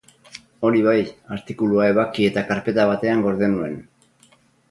Hori 0.69 0.79
bai, 0.87 0.95
artikulua 1.35 1.85
ebaki 1.91 2.25
eta 2.29 2.45
karpeta 2.49 2.87
batean 2.95 3.23
gorde 3.27 3.53
nuen. 3.57 3.77